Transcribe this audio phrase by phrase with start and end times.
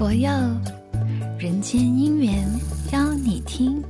[0.00, 0.30] 佛佑
[1.38, 2.42] 人间姻缘，
[2.90, 3.84] 邀你听。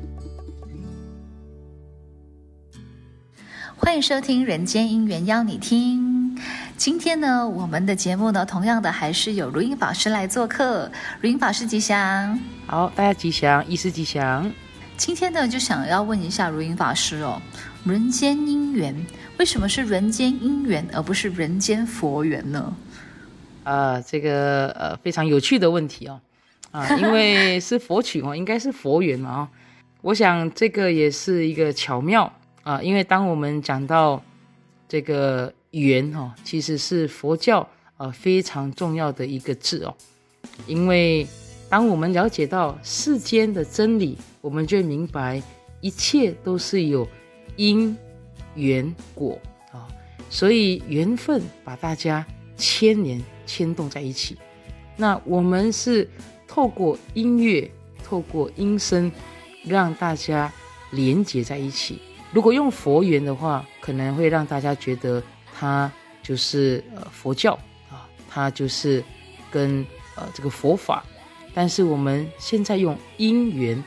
[3.76, 6.36] 欢迎收听《人间姻缘》，邀你听。
[6.76, 10.90] 今天呢，我们的节目呢，同样的还是有如音法师来做客。
[11.20, 12.36] 如音法师吉祥，
[12.66, 14.50] 好，大家吉祥，医师吉祥。
[14.96, 17.40] 今天呢，就想要问一下如音法师哦，
[17.84, 18.92] 人间姻缘
[19.38, 22.74] 为什么是人间姻缘，而不是人间佛缘呢？
[23.62, 26.20] 啊、呃，这个呃非常有趣的问题哦，
[26.70, 29.48] 啊、因为是佛曲哦，应该是佛缘嘛哦。
[30.02, 34.22] 我想这个也是一个巧妙啊、因为当我们讲到
[34.88, 39.94] 这个缘哈、哦，其实是佛教呃非常重要的一个字哦。
[40.66, 41.26] 因为
[41.68, 45.42] 当我们了解到世间的真理，我们就明白
[45.80, 47.06] 一切都是有
[47.56, 47.96] 因
[48.54, 49.38] 缘果
[49.72, 49.88] 啊、
[50.28, 52.24] 所以缘分把大家
[52.56, 53.20] 牵连。
[53.50, 54.36] 牵动在一起，
[54.96, 56.08] 那我们是
[56.46, 57.68] 透过音乐，
[58.04, 59.10] 透过音声，
[59.64, 60.52] 让大家
[60.92, 61.98] 连接在一起。
[62.32, 65.20] 如果用佛缘的话，可能会让大家觉得
[65.52, 65.90] 它
[66.22, 67.58] 就是呃佛教
[67.90, 69.02] 啊，它就是
[69.50, 71.04] 跟呃这个佛法。
[71.52, 73.82] 但是我们现在用因缘，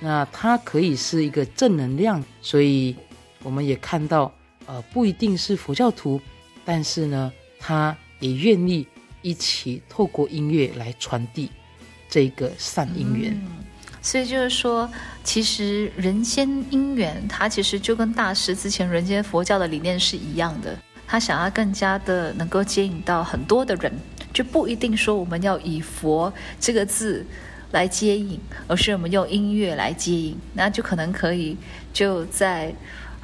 [0.00, 2.96] 那它可以是一个正能量，所以
[3.42, 4.32] 我们也看到
[4.64, 6.18] 呃不一定是佛教徒，
[6.64, 8.86] 但是呢，他也愿意。
[9.22, 11.50] 一起透过音乐来传递
[12.10, 13.40] 这个善因缘，
[14.02, 14.90] 所以就是说，
[15.24, 20.76] 其实人间姻缘，它其实就跟大师之前人间佛教的理念是一样的。
[21.06, 23.92] 他想要更加的能够接引到很多的人，
[24.32, 27.24] 就不一定说我们要以佛这个字
[27.70, 31.56] 来接引，而是我们用音乐来接引，那就可能可以
[31.92, 32.74] 就在。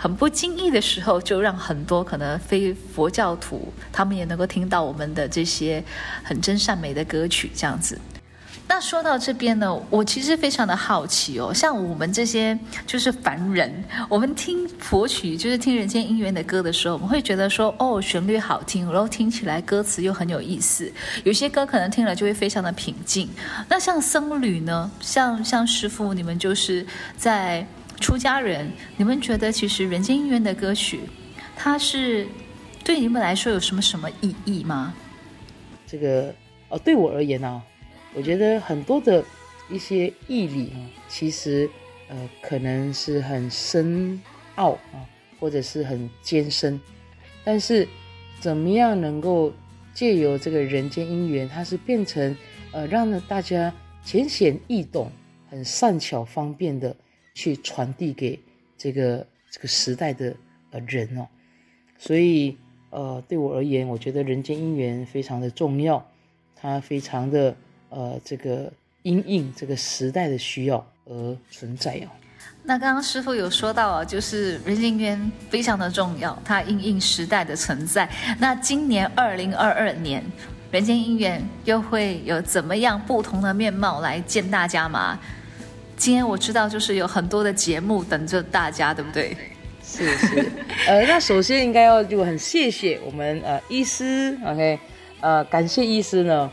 [0.01, 5.83] 很不经意的时候，就让很多可能非佛教徒，他们也能够听到我们的这些
[6.23, 8.01] 很真善美的歌曲，这样子。
[8.69, 20.93] 那说到这边呢，我其实非常的好奇哦，像我们这些就是凡人，我们听佛曲，就是听人间姻缘的歌的时候，我们会觉得说，哦，旋律好听，然后听起来歌词又很有意思。
[21.25, 23.29] 有些歌可能听了就会非常的平静。
[23.69, 26.87] 那像僧侣呢，像像师傅，你们就是
[27.17, 27.67] 在。
[28.01, 31.01] 出家人，你们觉得其实人间姻缘的歌曲，
[31.57, 32.27] 它是
[32.85, 34.95] 对你们来说有什么什么意义吗？
[35.87, 36.35] 这个
[36.69, 37.63] 哦，对我而言呢、啊，
[38.15, 39.25] 我觉得很多的
[39.69, 40.79] 一些义理啊，
[41.09, 41.69] 其实
[42.09, 44.21] 呃可能是很深
[44.55, 45.05] 奥啊，
[45.41, 46.81] 或者是很艰深，
[47.45, 47.87] 但是
[48.41, 49.53] 怎么样能够
[49.93, 52.37] 借由这个人间姻缘，它是变成
[52.71, 53.73] 呃让大家
[54.05, 55.11] 浅显易懂、
[55.51, 56.95] 很善巧方便的。
[57.39, 58.37] 去传递给
[58.77, 60.35] 这个这个时代的
[60.73, 61.25] 呃人哦，
[61.97, 62.57] 所以
[62.91, 66.05] 呃对我而言，我觉得人间姻缘非常的重要，
[66.57, 67.55] 它非常的
[67.91, 68.73] 呃这个
[69.05, 72.11] 因应这个时代的需要而存在哦。
[72.65, 78.11] 那刚刚师傅有说到啊，就是人间姻缘非常的重要，它因应时代的存在。
[78.41, 80.25] 那今年二零二二年，
[80.73, 85.17] 人间姻缘又会有怎么样不同的面貌来见大家吗？
[85.99, 89.37] 今天我知道，就是有很多的节目等着大家，对不对？
[89.83, 90.51] 是是，
[90.87, 94.79] 呃， 那首先应该要就很谢谢我们呃医师，OK，
[95.21, 96.51] 呃，感谢医师呢，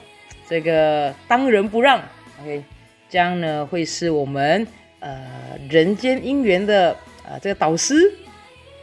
[0.50, 2.02] 这个当仁不让
[2.42, 2.64] ，OK，
[3.08, 4.66] 将呢会是我们
[5.00, 5.28] 呃
[5.70, 6.92] 人间姻缘的
[7.24, 8.12] 啊、呃、这个导师，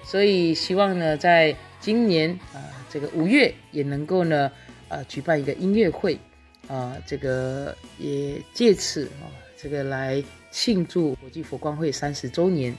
[0.05, 4.51] 所以希望呢在今年啊、呃、这个五月也能够呢
[4.89, 6.15] 呃举办一个音乐会
[6.69, 9.31] 啊、呃，这个也借此啊、呃、
[9.61, 10.23] 这个来。
[10.53, 12.77] 庆祝国际佛光会三十周年，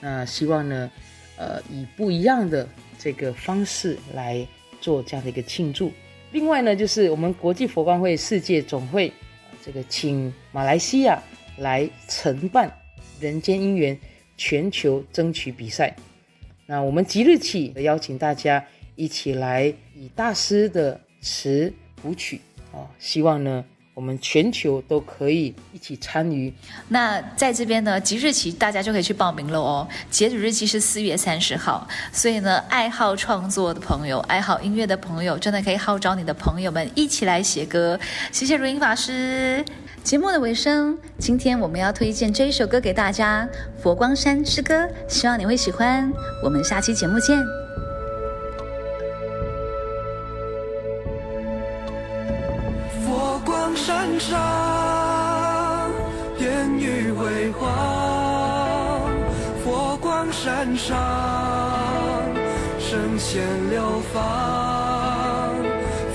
[0.00, 0.90] 那希望呢，
[1.38, 2.68] 呃，以不一样的
[2.98, 4.46] 这个方式来
[4.80, 5.92] 做这样的一个庆祝。
[6.32, 9.10] 另外呢，就是我们国际佛光会世界总会，
[9.64, 11.22] 这个请马来西亚
[11.58, 12.70] 来承办
[13.20, 13.96] 人间姻缘
[14.36, 15.94] 全球争取比赛。
[16.66, 18.62] 那我们即日起邀请大家
[18.96, 22.40] 一起来以大师的词谱曲
[22.72, 23.64] 啊，希望呢。
[23.96, 26.52] 我们全球都可以一起参与。
[26.88, 29.88] 那在这边呢，即日起大家就可以去报名了哦。
[30.10, 37.98] 截止日期是四月三十号，所以呢，爱好创作的朋友、爱好音乐的朋友，真的可以号召你的朋友们一起来写歌。
[38.30, 39.64] 谢谢如音法师。
[40.04, 43.48] 节目的尾声，今天我们要推荐这一首歌给大家，
[43.82, 46.12] 《佛光山之歌》，希望你会喜欢。
[46.44, 47.65] 我们下期节目见。
[60.86, 60.94] 上，
[62.78, 63.82] 神仙流
[64.14, 64.22] 芳，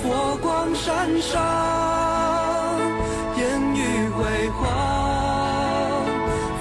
[0.02, 1.42] 佛光闪闪，
[3.36, 4.64] 烟雨辉煌，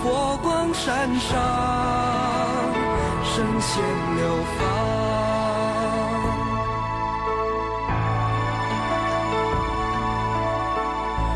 [0.03, 1.39] 佛光闪闪，
[3.23, 3.81] 神仙
[4.17, 4.27] 流
[4.59, 4.59] 芳。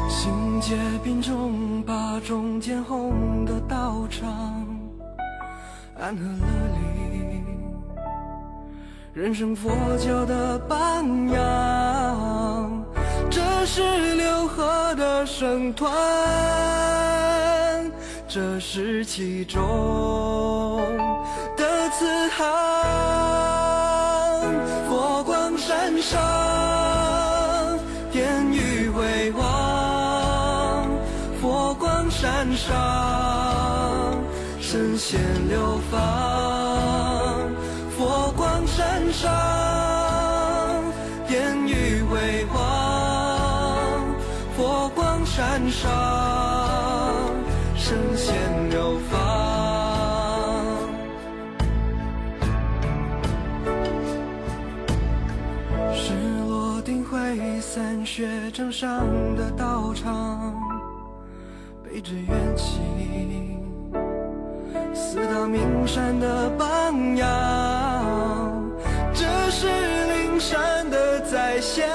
[0.08, 4.66] 行街并中，把中间红的道场。
[5.96, 6.43] 安和。
[9.14, 12.84] 人生佛教的榜样，
[13.30, 13.80] 这是
[14.16, 15.88] 六合的圣团。
[18.26, 19.62] 这是其中
[21.56, 22.04] 的慈
[22.36, 22.44] 航，
[24.88, 26.20] 佛光山上，
[28.14, 30.88] 烟雨辉煌，
[31.40, 32.74] 佛光山上，
[34.60, 36.00] 神仙流芳，
[45.36, 45.90] 山上。
[47.74, 48.32] 神仙
[48.70, 49.18] 流芳，
[55.92, 56.14] 是
[56.46, 59.04] 落定会散雪正上
[59.34, 60.54] 的道场，
[61.82, 62.78] 背着怨气，
[64.94, 67.26] 四大名山的榜样，
[69.12, 71.88] 这是灵山的再现，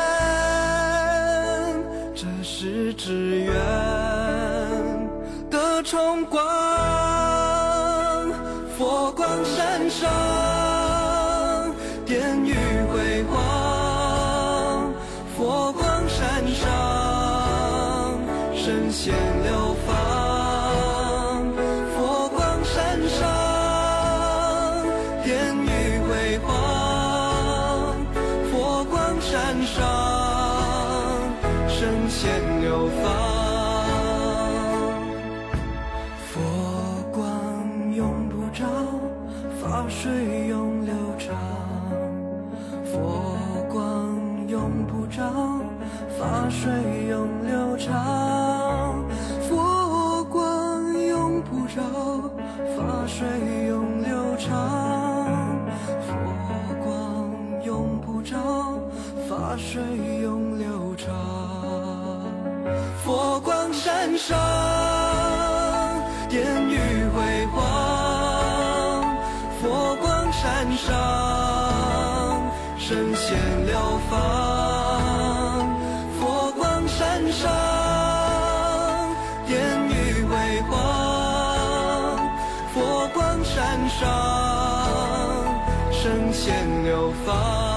[2.94, 3.54] 只愿
[5.50, 6.42] 得重光，
[8.78, 10.10] 佛光闪闪，
[12.06, 12.54] 殿宇
[12.92, 14.92] 辉煌，
[15.38, 16.70] 佛光闪闪，
[18.56, 19.14] 神仙
[19.44, 19.99] 流芳。
[31.80, 33.10] 身先流芳。
[36.28, 36.42] 佛
[37.10, 38.66] 光永不照
[39.62, 40.12] 法水
[40.50, 41.34] 永流长，
[42.84, 43.38] 佛
[43.72, 44.14] 光
[44.50, 45.24] 永不着，
[46.20, 46.70] 法水
[47.08, 49.02] 永流长，
[49.48, 51.82] 佛光永不着，
[52.76, 53.26] 法水
[53.70, 55.58] 永流长，
[56.06, 56.12] 佛
[56.84, 57.32] 光
[57.64, 58.36] 永不着，
[59.30, 59.82] 法水
[63.80, 64.38] 山上，
[66.28, 66.78] 典狱
[67.16, 67.58] 辉煌。
[69.62, 70.92] 佛光山上，
[72.78, 73.80] 神仙流
[74.10, 75.66] 芳。
[76.20, 77.50] 佛光山上，
[79.48, 80.70] 典狱辉煌。
[82.74, 84.08] 佛光山上，
[85.94, 87.69] 神仙流芳。